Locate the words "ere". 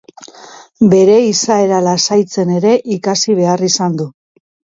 2.61-2.73